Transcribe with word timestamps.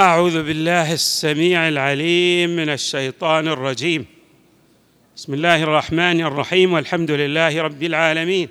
أعوذ 0.00 0.42
بالله 0.42 0.92
السميع 0.92 1.68
العليم 1.68 2.50
من 2.50 2.68
الشيطان 2.68 3.48
الرجيم. 3.48 4.06
بسم 5.16 5.34
الله 5.34 5.62
الرحمن 5.62 6.20
الرحيم 6.20 6.72
والحمد 6.72 7.10
لله 7.10 7.62
رب 7.62 7.82
العالمين. 7.82 8.48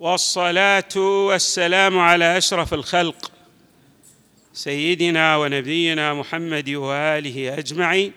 والصلاة 0.00 0.96
والسلام 0.96 1.98
على 1.98 2.38
أشرف 2.38 2.74
الخلق 2.74 3.32
سيدنا 4.52 5.36
ونبينا 5.36 6.14
محمد 6.14 6.70
وآله 6.70 7.58
أجمعين 7.58 8.12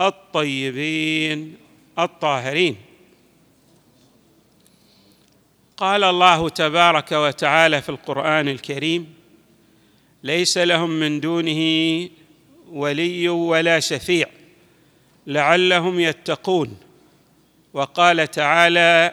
الطيبين 0.00 1.56
الطاهرين. 1.98 2.76
قال 5.76 6.04
الله 6.04 6.48
تبارك 6.48 7.12
وتعالى 7.12 7.82
في 7.82 7.88
القرآن 7.88 8.48
الكريم 8.48 9.15
ليس 10.26 10.58
لهم 10.58 10.90
من 10.90 11.20
دونه 11.20 11.62
ولي 12.68 13.28
ولا 13.28 13.80
شفيع 13.80 14.26
لعلهم 15.26 16.00
يتقون. 16.00 16.76
وقال 17.72 18.30
تعالى 18.30 19.12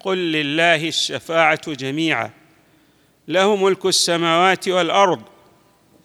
قل 0.00 0.18
لله 0.18 0.88
الشفاعة 0.88 1.72
جميعا 1.72 2.30
له 3.28 3.56
ملك 3.56 3.86
السماوات 3.86 4.68
والأرض 4.68 5.22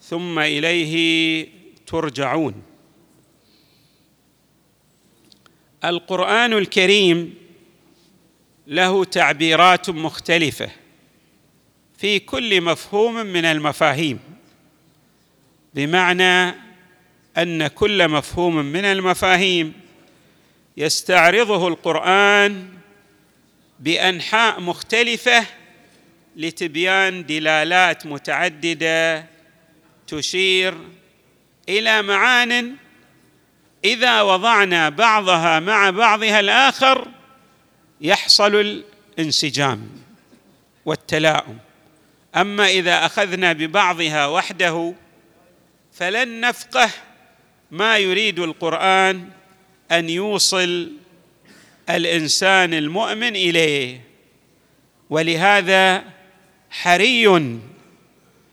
ثم 0.02 0.38
إليه 0.38 1.46
ترجعون. 1.86 2.62
القرآن 5.84 6.52
الكريم 6.52 7.34
له 8.66 9.04
تعبيرات 9.04 9.90
مختلفة 9.90 10.70
في 11.98 12.18
كل 12.18 12.60
مفهوم 12.60 13.14
من 13.14 13.44
المفاهيم. 13.44 14.37
بمعنى 15.78 16.54
أن 17.38 17.66
كل 17.66 18.08
مفهوم 18.08 18.56
من 18.56 18.84
المفاهيم 18.84 19.72
يستعرضه 20.76 21.68
القرآن 21.68 22.68
بأنحاء 23.80 24.60
مختلفة 24.60 25.46
لتبيان 26.36 27.26
دلالات 27.26 28.06
متعددة 28.06 29.24
تشير 30.06 30.74
إلى 31.68 32.02
معان 32.02 32.74
إذا 33.84 34.22
وضعنا 34.22 34.88
بعضها 34.88 35.60
مع 35.60 35.90
بعضها 35.90 36.40
الآخر 36.40 37.08
يحصل 38.00 38.82
الانسجام 39.18 39.88
والتلاؤم. 40.84 41.58
أما 42.36 42.68
إذا 42.68 43.06
أخذنا 43.06 43.52
ببعضها 43.52 44.26
وحده 44.26 44.94
فلن 45.98 46.40
نفقه 46.40 46.90
ما 47.70 47.98
يريد 47.98 48.38
القرآن 48.38 49.28
أن 49.92 50.10
يوصل 50.10 50.92
الإنسان 51.90 52.74
المؤمن 52.74 53.36
إليه. 53.36 54.00
ولهذا 55.10 56.04
حري 56.70 57.26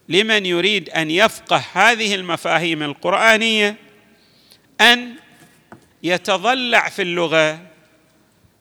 لمن 0.10 0.46
يريد 0.46 0.90
أن 0.90 1.12
يفقه 1.12 1.64
هذه 1.74 2.16
المفاهيم 2.16 2.84
القرآنية 2.84 3.76
أن 4.82 5.16
يتضلع 6.04 6.90
في 6.90 7.02
اللغة 7.02 7.62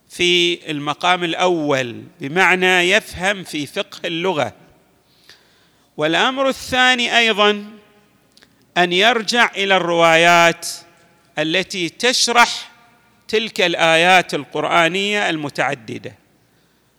في 0.08 0.58
المقام 0.70 1.24
الأول 1.24 2.02
بمعنى 2.20 2.90
يفهم 2.90 3.44
في 3.44 3.66
فقه 3.66 4.00
اللغة. 4.04 4.54
والأمر 5.96 6.48
الثاني 6.48 7.18
أيضا 7.18 7.83
أن 8.78 8.92
يرجع 8.92 9.50
إلى 9.56 9.76
الروايات 9.76 10.68
التي 11.38 11.88
تشرح 11.88 12.70
تلك 13.28 13.60
الآيات 13.60 14.34
القرآنية 14.34 15.30
المتعددة. 15.30 16.14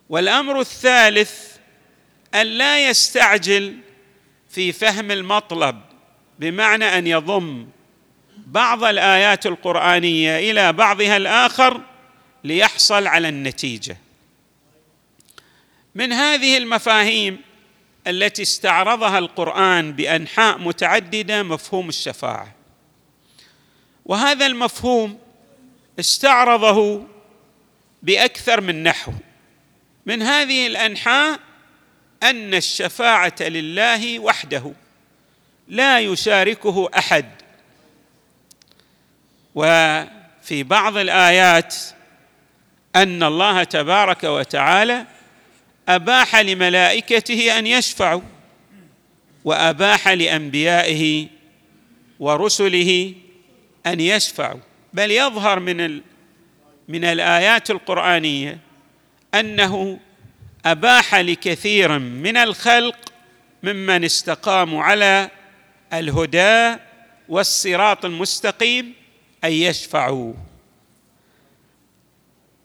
والأمر 0.10 0.60
الثالث 0.60 1.56
أن 2.36 2.46
لا 2.46 2.90
يستعجل 2.90 3.78
في 4.50 4.72
فهم 4.72 5.12
المطلب 5.12 5.82
بمعنى 6.40 6.98
أن 6.98 7.08
يضم 7.08 7.68
بعض 8.38 8.84
الآيات 8.84 9.46
القرآنية 9.46 10.52
إلى 10.52 10.74
بعضها 10.74 11.18
الآخر 11.18 11.82
ليحصل 12.44 13.08
على 13.08 13.30
النتيجة. 13.30 13.98
من 15.96 16.14
هذه 16.14 16.58
المفاهيم 16.58 17.42
التي 18.08 18.42
استعرضها 18.42 19.20
القرآن 19.20 19.92
بأنحاء 19.92 20.58
متعددة 20.58 21.44
مفهوم 21.44 21.90
الشفاعة. 21.90 22.56
وهذا 24.06 24.46
المفهوم 24.46 25.20
استعرضه 26.00 27.04
بأكثر 28.04 28.62
من 28.62 28.84
نحو. 28.84 29.12
من 30.06 30.22
هذه 30.22 30.68
الأنحاء 30.68 31.40
أن 32.24 32.54
الشفاعة 32.54 33.36
لله 33.42 34.20
وحده 34.20 34.74
لا 35.68 36.00
يشاركه 36.00 36.90
أحد. 36.98 37.26
وفي 39.56 40.64
بعض 40.64 40.98
الآيات 40.98 41.76
أن 42.96 43.24
الله 43.24 43.64
تبارك 43.64 44.24
وتعالى 44.24 45.06
أباح 45.90 46.36
لملائكته 46.36 47.60
أن 47.60 47.68
يشفعوا 47.68 48.22
وأباح 49.46 50.08
لأنبيائه 50.08 51.28
ورسله 52.20 53.14
أن 53.86 54.00
يشفعوا. 54.00 54.60
بل 54.94 55.12
يظهر 55.12 55.60
من 55.60 56.02
من 56.88 57.06
الآيات 57.06 57.72
القرآنية 57.72 58.60
أنه 59.34 60.00
أباح 60.66 61.16
لكثير 61.16 62.00
من 62.00 62.38
الخلق 62.38 62.98
ممن 63.64 64.04
استقاموا 64.04 64.84
على 64.84 65.30
الهدى 65.94 66.82
والصراط 67.30 68.06
المستقيم 68.06 68.94
أن 69.44 69.52
يشفعوا. 69.52 70.34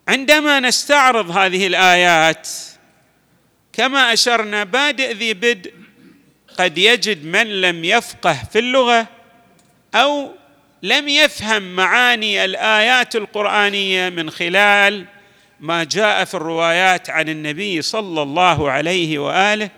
عندما 0.09 0.61
نستعرض 0.61 1.31
هذه 1.31 1.67
الآيات 1.67 2.49
كما 3.73 4.13
أشرنا 4.13 4.65
بادئ 4.65 5.13
ذي 5.13 5.35
بدء 5.35 5.73
قد 6.59 6.79
يجد 6.79 7.25
من 7.25 7.61
لم 7.61 7.85
يفقه 7.85 8.39
في 8.53 8.59
اللغة 8.59 9.07
أو 9.95 10.31
لم 10.83 11.09
يفهم 11.09 11.77
معاني 11.77 12.45
الآيات 12.45 13.17
القرآنية 13.17 14.09
من 14.09 14.31
خلال 14.31 15.05
ما 15.61 15.85
جاء 15.85 16.25
في 16.25 16.35
الروايات 16.35 17.11
عن 17.11 17.29
النبي 17.29 17.83
صلى 17.83 18.23
الله 18.23 18.71
عليه 18.71 19.19
وآله. 19.19 19.71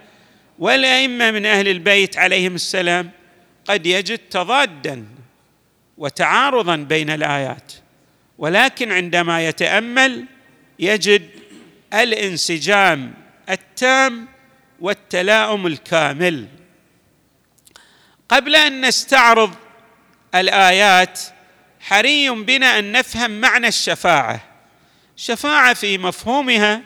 والأئمة 0.58 1.30
من 1.30 1.46
أهل 1.46 1.68
البيت 1.68 2.18
عليهم 2.18 2.54
السلام 2.54 3.10
قد 3.64 3.86
يجد 3.86 4.18
تضادا 4.18 5.06
وتعارضا 5.98 6.76
بين 6.76 7.10
الآيات. 7.10 7.72
ولكن 8.38 8.92
عندما 8.92 9.48
يتأمل 9.48 10.24
يجد 10.78 11.30
الانسجام 11.94 13.21
التام 13.50 14.28
والتلاؤم 14.80 15.66
الكامل. 15.66 16.48
قبل 18.28 18.56
أن 18.56 18.86
نستعرض 18.86 19.54
الآيات 20.34 21.20
حري 21.80 22.30
بنا 22.30 22.78
أن 22.78 22.92
نفهم 22.92 23.40
معنى 23.40 23.68
الشفاعة. 23.68 24.40
الشفاعه 25.16 25.74
في 25.74 25.98
مفهومها 25.98 26.82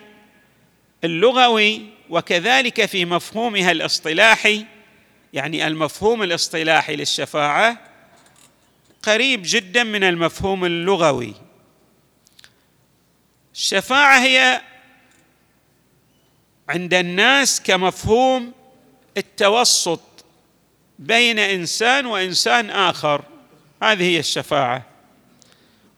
اللغوي 1.03 1.89
وكذلك 2.09 2.85
في 2.85 3.05
مفهومها 3.05 3.71
الاصطلاحي. 3.71 4.65
يعني 5.33 5.67
المفهوم 5.67 6.23
الاصطلاحي 6.23 6.95
للشفاعة 6.95 7.77
قريب 9.03 9.41
جدا 9.45 9.83
من 9.83 10.03
المفهوم 10.03 10.65
اللغوي. 10.65 11.33
الشفاعة 13.55 14.19
هي 14.19 14.61
عند 16.69 16.93
الناس 16.93 17.61
كمفهوم 17.61 18.51
التوسط 19.17 20.01
بين 20.99 21.39
إنسان 21.39 22.05
وإنسان 22.05 22.69
آخر. 22.69 23.23
هذه 23.83 24.03
هي 24.03 24.19
الشفاعة. 24.19 24.85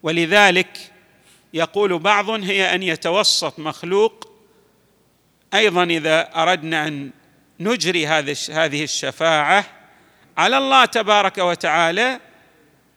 ولذلك 0.02 0.92
يقول 1.54 1.98
بعض 1.98 2.30
هي 2.30 2.74
أن 2.74 2.82
يتوسط 2.82 3.58
مخلوق. 3.58 4.30
أيضا 5.54 5.84
إذا 5.84 6.30
أردنا 6.36 6.86
أن 6.86 7.10
نجري 7.60 8.06
هذه 8.06 8.84
الشفاعة 8.84 9.64
على 10.36 10.58
الله 10.58 10.84
تبارك 10.84 11.38
وتعالى 11.38 12.20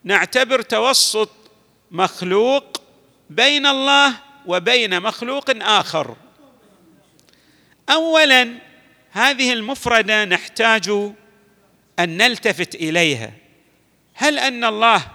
نعتبر 0.04 0.62
توسط 0.62 1.30
مخلوق 1.92 2.82
بين 3.30 3.66
الله 3.66 4.14
وبين 4.46 5.02
مخلوق 5.02 5.50
آخر. 5.50 6.16
اولا 7.90 8.58
هذه 9.12 9.54
المفردة 9.54 10.26
نحتاج 10.26 10.90
أن 12.00 12.18
نلتفت 12.18 12.76
إليها. 12.76 13.32
هل 14.14 14.40
أن 14.40 14.64
الله 14.64 15.08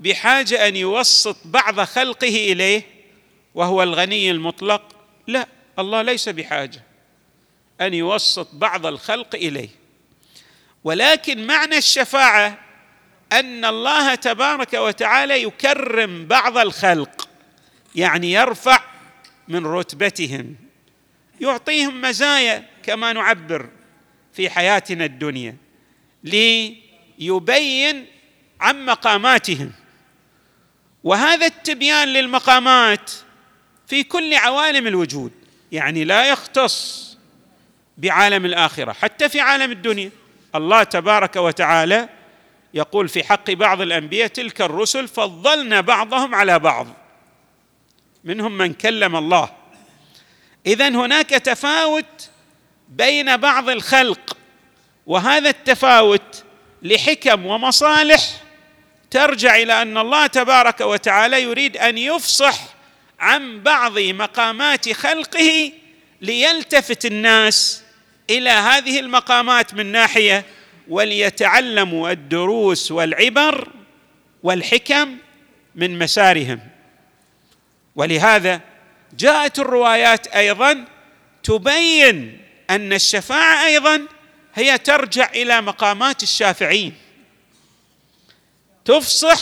بحاجة 0.00 0.68
أن 0.68 0.76
يوسط 0.76 1.36
بعض 1.44 1.80
خلقه 1.80 2.52
إليه 2.52 2.82
وهو 3.54 3.82
الغني 3.82 4.30
المطلق؟ 4.30 4.82
لا 5.26 5.46
الله 5.78 6.02
ليس 6.02 6.28
بحاجة 6.28 6.82
أن 7.80 7.94
يوسط 7.94 8.48
بعض 8.52 8.86
الخلق 8.86 9.34
إليه. 9.34 9.68
ولكن 10.84 11.46
معنى 11.46 11.78
الشفاعة 11.78 12.58
أن 13.32 13.64
الله 13.64 14.14
تبارك 14.14 14.74
وتعالى 14.74 15.42
يكرم 15.42 16.26
بعض 16.26 16.58
الخلق 16.58 17.28
يعني 17.94 18.32
يرفع 18.32 18.80
من 19.48 19.66
رتبتهم. 19.66 20.56
يعطيهم 21.40 22.00
مزايا 22.00 22.68
كما 22.82 23.12
نعبر 23.12 23.68
في 24.32 24.50
حياتنا 24.50 25.04
الدنيا 25.04 25.56
ليبين 26.24 28.06
عن 28.60 28.86
مقاماتهم. 28.86 29.72
وهذا 31.04 31.46
التبيان 31.46 32.08
للمقامات 32.08 33.10
في 33.86 34.02
كل 34.02 34.34
عوالم 34.34 34.86
الوجود 34.86 35.32
يعني 35.72 36.04
لا 36.04 36.28
يختص 36.28 37.08
بعالم 37.98 38.44
الآخرة 38.44 38.92
حتى 38.92 39.28
في 39.28 39.40
عالم 39.40 39.72
الدنيا. 39.72 40.10
الله 40.54 40.82
تبارك 40.82 41.36
وتعالى 41.36 42.08
يقول 42.74 43.08
في 43.08 43.24
حق 43.24 43.50
بعض 43.50 43.80
الأنبياء 43.80 44.26
تلك 44.26 44.60
الرسل 44.60 45.08
فضلنا 45.08 45.80
بعضهم 45.80 46.34
على 46.34 46.58
بعض 46.58 46.86
منهم 48.24 48.58
من 48.58 48.72
كلم 48.72 49.16
الله. 49.16 49.61
اذا 50.66 50.88
هناك 50.88 51.30
تفاوت 51.30 52.30
بين 52.88 53.36
بعض 53.36 53.68
الخلق 53.68 54.36
وهذا 55.06 55.48
التفاوت 55.48 56.44
لحكم 56.82 57.46
ومصالح 57.46 58.42
ترجع 59.10 59.56
إلى 59.56 59.82
أن 59.82 59.98
الله 59.98 60.26
تبارك 60.26 60.80
وتعالى 60.80 61.42
يريد 61.42 61.76
أن 61.76 61.98
يفصح 61.98 62.60
عن 63.20 63.62
بعض 63.62 63.98
مقامات 63.98 64.92
خلقه 64.92 65.72
ليلتفت 66.20 67.06
الناس 67.06 67.82
إلى 68.30 68.50
هذه 68.50 69.00
المقامات 69.00 69.74
من 69.74 69.86
ناحية 69.86 70.44
وليتعلموا 70.88 72.10
الدروس 72.10 72.92
والعبر 72.92 73.68
والحكم 74.42 75.16
من 75.74 75.98
مسارهم. 75.98 76.60
ولهذا 77.96 78.60
جاءت 79.12 79.58
الروايات 79.58 80.26
أيضا 80.26 80.84
تبين 81.42 82.40
أن 82.70 82.92
الشفاعة 82.92 83.66
أيضا 83.66 84.02
هي 84.54 84.78
ترجع 84.78 85.30
إلى 85.34 85.60
مقامات 85.60 86.22
الشافعين. 86.22 86.94
تفصح 88.84 89.40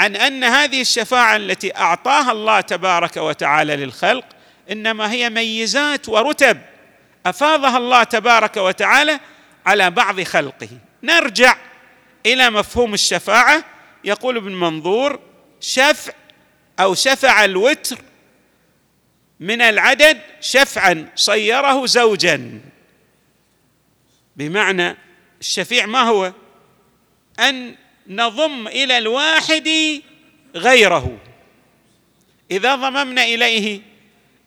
عن 0.00 0.16
أن 0.16 0.44
هذه 0.44 0.80
الشفاعة 0.80 1.36
التي 1.36 1.76
أعطاها 1.76 2.32
الله 2.32 2.60
تبارك 2.60 3.16
وتعالى 3.16 3.76
للخلق 3.76 4.24
إنما 4.70 5.12
هي 5.12 5.30
ميزات 5.30 6.08
ورتب 6.08 6.60
أفاضها 7.26 7.78
الله 7.78 8.02
تبارك 8.04 8.56
وتعالى 8.56 9.20
على 9.66 9.90
بعض 9.90 10.20
خلقه. 10.20 10.68
نرجع 11.02 11.56
إلى 12.26 12.50
مفهوم 12.50 12.94
الشفاعة. 12.94 13.64
يقول 14.04 14.36
ابن 14.36 14.52
منظور 14.52 15.20
شفع 15.60 16.12
أو 16.80 16.94
شفع 16.94 17.44
الوتر 17.44 17.98
من 19.42 19.62
العدد 19.62 20.20
شفعا 20.40 21.08
صيره 21.14 21.86
زوجا. 21.86 22.60
بمعنى 24.36 24.96
الشفيع 25.40 25.86
ما 25.86 26.02
هو؟ 26.02 26.32
أن 27.40 27.74
نضم 28.06 28.68
إلى 28.68 28.98
الواحد 28.98 29.70
غيره. 30.54 31.18
إذا 32.50 32.74
ضممنا 32.74 33.24
إليه 33.24 33.80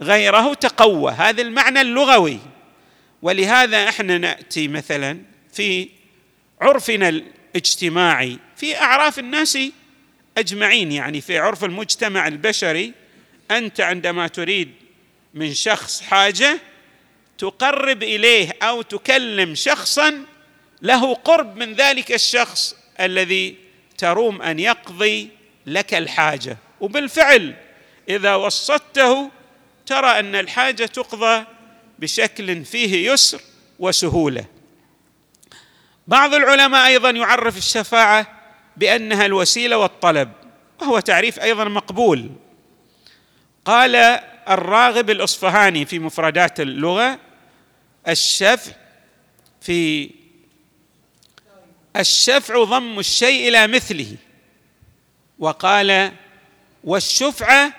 غيره 0.01 0.53
تقوى. 0.53 1.11
هذا 1.11 1.41
المعنى 1.41 1.81
اللغوي. 1.81 2.39
ولهذا 3.21 3.89
إحنا 3.89 4.17
نأتي 4.17 4.67
مثلا 4.67 5.21
في 5.53 5.89
عرفنا 6.61 7.09
الاجتماعي. 7.09 8.39
في 8.55 8.77
أعراف 8.81 9.19
الناس 9.19 9.57
أجمعين 10.37 10.91
يعني 10.91 11.21
في 11.21 11.37
عرف 11.39 11.63
المجتمع 11.63 12.27
البشري 12.27 12.93
أنت 13.51 13.81
عندما 13.81 14.27
تريد 14.27 14.84
من 15.35 15.53
شخص 15.53 16.01
حاجة 16.01 16.59
تقرب 17.37 18.03
إليه 18.03 18.49
أو 18.61 18.81
تكلم 18.81 19.55
شخصا 19.55 20.25
له 20.81 21.13
قرب 21.13 21.55
من 21.57 21.73
ذلك 21.73 22.11
الشخص 22.11 22.75
الذي 22.99 23.55
تروم 23.97 24.41
أن 24.41 24.59
يقضي 24.59 25.29
لك 25.65 25.93
الحاجة. 25.93 26.57
وبالفعل 26.81 27.55
إذا 28.09 28.35
وسطته 28.35 29.31
ترى 29.85 30.19
أن 30.19 30.35
الحاجة 30.35 30.85
تقضى 30.85 31.45
بشكل 31.99 32.65
فيه 32.65 33.11
يسر 33.11 33.39
وسهولة. 33.79 34.45
بعض 36.07 36.33
العلماء 36.33 36.87
أيضا 36.87 37.09
يعرف 37.09 37.57
الشفاعة 37.57 38.41
بأنها 38.77 39.25
الوسيلة 39.25 39.77
والطلب 39.77 40.31
وهو 40.81 40.99
تعريف 40.99 41.39
أيضا 41.39 41.63
مقبول. 41.63 42.31
قال 43.65 44.19
الراغب 44.49 45.09
الإصفهاني 45.09 45.85
في 45.85 45.99
مفردات 45.99 46.59
اللغة 46.59 47.19
الشفع 48.07 48.71
في 49.61 50.09
الشفع 51.95 52.63
ضم 52.63 52.99
الشيء 52.99 53.47
إلى 53.47 53.67
مثله. 53.67 54.15
وقال 55.39 56.11
والشفعه 56.83 57.73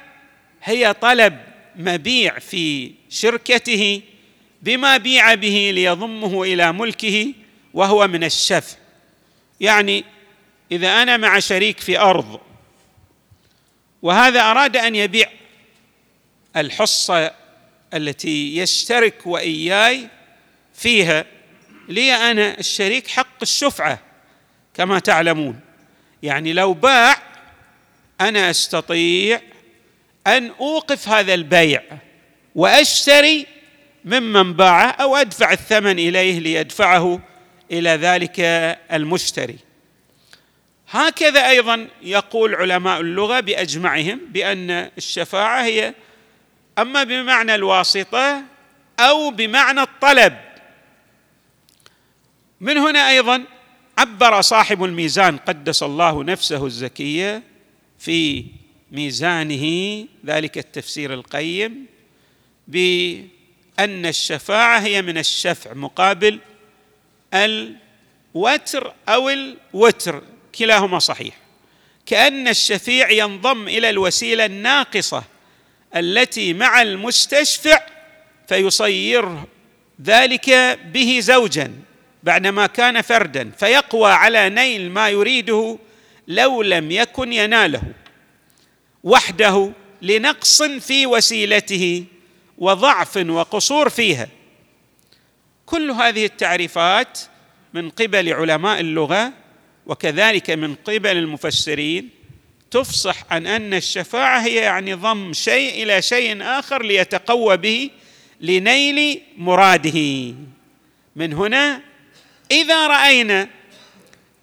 هي 0.63 0.93
طلب 0.93 1.39
مبيع 1.77 2.39
في 2.39 2.93
شركته 3.11 4.03
بما 4.63 4.97
بيع 4.97 5.35
به 5.35 5.71
ليضمه 5.75 6.43
إلى 6.43 6.73
ملكه 6.73 7.33
وهو 7.75 8.07
من 8.07 8.25
الشفع 8.25 8.77
يعني 9.61 10.05
إذا 10.73 11.03
أنا 11.03 11.17
مع 11.17 11.39
شريك 11.39 11.81
في 11.81 11.99
أرض 11.99 12.41
وهذا 14.03 14.41
أراد 14.41 14.77
أن 14.77 14.95
يبيع 14.95 15.29
الحصة 16.57 17.33
التي 17.95 18.57
يشترك 18.57 19.27
وإياي 19.27 20.09
فيها 20.75 21.25
لي 21.89 22.13
أنا 22.13 22.59
الشريك 22.59 23.07
حق 23.09 23.43
الشفعة 23.43 23.99
كما 24.75 24.99
تعلمون. 24.99 25.61
يعني 26.23 26.53
لو 26.53 26.75
باع 26.75 27.17
أنا 28.21 28.51
أستطيع 28.51 29.41
أن 30.27 30.51
أوقف 30.61 31.09
هذا 31.09 31.35
البيع 31.35 31.83
وأشتري 32.55 33.47
ممن 34.05 34.53
باعه 34.53 34.91
أو 34.91 35.17
أدفع 35.17 35.53
الثمن 35.53 35.99
إليه 35.99 36.39
ليدفعه 36.39 37.21
إلى 37.73 37.91
ذلك 37.91 38.41
المشتري. 38.93 39.59
هكذا 40.91 41.49
أيضا 41.49 41.89
يقول 42.03 42.55
علماء 42.55 43.01
اللغة 43.01 43.41
بأجمعهم 43.41 44.21
بأن 44.29 44.71
الشفاعة 44.71 45.65
هي 45.65 45.95
أما 46.79 47.05
بمعنى 47.05 47.55
الواسطة 47.55 48.43
أو 49.01 49.31
بمعنى 49.31 49.83
الطلب. 49.83 50.37
من 52.61 52.79
هنا 52.79 53.09
أيضا 53.11 53.45
عبر 53.99 54.41
صاحب 54.41 54.85
الميزان 54.85 55.37
قدس 55.37 55.83
الله 55.83 56.25
نفسه 56.25 56.67
الزكية 56.67 57.43
في 57.99 58.45
ميزانه 58.93 60.07
ذلك 60.27 60.59
التفسير 60.59 61.15
القيم 61.15 61.87
بأن 62.69 64.07
الشفاعة 64.07 64.79
هي 64.79 65.03
من 65.03 65.19
الشفع 65.19 65.75
مقابل 65.75 66.41
الوتر 67.35 68.95
أو 69.09 69.31
الوتر 69.31 70.23
كلاهما 70.59 70.99
صحيح. 70.99 71.35
كأن 72.07 72.49
الشفيع 72.49 73.11
ينضم 73.11 73.69
إلى 73.69 73.91
الوسيلة 73.91 74.47
الناقصة. 74.47 75.25
التي 75.97 76.53
مع 76.53 76.83
المستشفع 76.83 77.81
فيصير 78.49 79.29
ذلك 80.03 80.79
به 80.93 81.19
زوجا 81.21 81.73
بعدما 82.23 82.67
كان 82.67 83.03
فردا 83.03 83.51
فيقوى 83.59 84.11
على 84.13 84.49
نيل 84.49 84.91
ما 84.91 85.09
يريده 85.09 85.79
لو 86.29 86.63
لم 86.63 86.91
يكن 86.91 87.33
يناله. 87.33 87.83
وحده 89.05 89.73
لنقص 90.03 90.63
في 90.63 91.07
وسيلته 91.07 92.05
وضعف 92.59 93.17
وقصور 93.17 93.89
فيها. 93.89 94.29
كل 95.67 95.91
هذه 95.91 96.25
التعريفات 96.25 97.19
من 97.75 97.91
قبل 97.91 98.33
علماء 98.33 98.81
اللغة 98.81 99.33
وكذلك 99.87 100.51
من 100.51 100.75
قبل 100.75 101.17
المفسرين 101.17 102.16
تفصح 102.77 103.17
عن 103.31 103.47
أن 103.47 103.75
الشفاعة 103.75 104.41
هي 104.41 104.55
يعني 104.55 104.95
ضم 104.95 105.33
شيء 105.33 105.83
إلى 105.83 106.03
شيء 106.03 106.43
آخر 106.43 106.83
ليتقوى 106.83 107.57
به 107.57 107.91
لنيل 108.41 109.23
مراده. 109.37 110.35
من 111.17 111.33
هنا 111.33 111.81
إذا 112.51 112.87
رأينا 112.87 113.49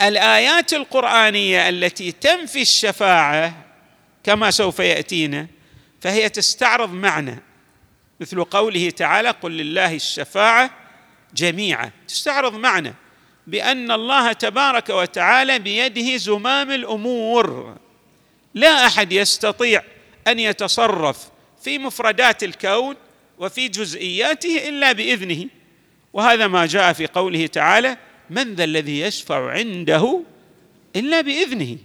الآيات 0.02 0.74
القرآنية 0.74 1.70
التي 1.70 2.12
تنفي 2.12 2.62
الشفاعة 2.62 3.66
كما 4.24 4.52
سوف 4.52 4.80
يأتينا 4.80 5.48
فهي 6.02 6.30
تستعرض 6.30 6.94
معنى 6.94 7.44
مثل 8.20 8.44
قوله 8.44 8.90
تعالى 8.90 9.30
قل 9.30 9.52
لله 9.52 9.96
الشفاعة 9.96 10.70
جميعا 11.36 11.92
تستعرض 12.08 12.54
معنى 12.54 12.94
بأن 13.48 13.92
الله 13.92 14.34
تبارك 14.34 14.90
وتعالى 14.90 15.60
بيده 15.60 16.18
زمام 16.18 16.72
الأمور. 16.72 17.78
لا 18.54 18.88
أحد 18.88 19.12
يستطيع 19.12 19.84
أن 20.28 20.40
يتصرف 20.40 21.30
في 21.64 21.78
مفردات 21.78 22.44
الكون 22.44 22.96
وفي 23.38 23.68
جزئياته 23.68 24.70
إلا 24.70 24.92
بإذنه. 24.92 25.46
وهذا 26.14 26.48
ما 26.48 26.66
جاء 26.66 26.94
في 26.94 27.08
قوله 27.08 27.48
تعالى 27.48 27.98
من 28.30 28.56
ذا 28.56 28.64
الذي 28.64 29.00
يشفع 29.00 29.52
عنده 29.52 30.22
إلا 30.96 31.22
بإذنه. 31.22 31.78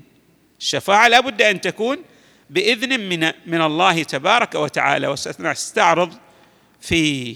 الشفاعة 0.61 1.09
لا 1.09 1.21
بد 1.21 1.43
أن 1.43 1.61
تكون 1.61 1.99
بإذن 2.51 3.01
من 3.01 3.33
من 3.47 3.63
الله 3.63 4.03
تبارك 4.03 4.55
وتعالى 4.55 5.09
وسنستعرض 5.09 6.15
في 6.81 7.35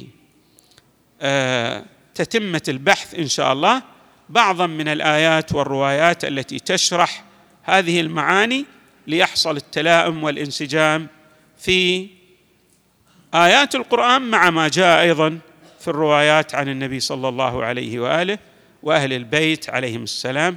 آه، 1.21 1.85
تتمة 2.15 2.63
البحث 2.69 3.15
إن 3.15 3.29
شاء 3.29 3.53
الله. 3.53 3.83
بعضا 4.29 4.67
من 4.67 4.89
الآيات 4.89 5.53
والروايات 5.55 6.25
التي 6.25 6.59
تشرح 6.59 7.25
هذه 7.63 8.01
المعاني 8.01 8.65
ليحصل 9.07 9.57
التلائم 9.57 10.25
والانسجام 10.25 11.07
في 11.59 12.09
آيات 13.35 13.75
القرآن 13.75 14.23
مع 14.23 14.51
ما 14.51 14.69
جاء 14.69 15.03
أيضا 15.03 15.39
في 15.81 15.89
الروايات 15.89 16.55
عن 16.55 16.69
النبي 16.69 17.01
صلى 17.01 17.29
الله 17.29 17.65
عليه 17.65 18.01
وآله 18.01 18.39
وأهل 18.83 19.13
البيت 19.13 19.71
عليهم 19.71 20.03
السلام 20.03 20.57